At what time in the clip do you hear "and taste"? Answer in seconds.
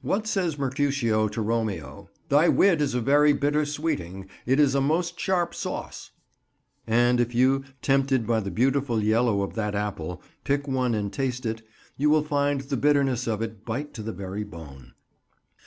10.94-11.44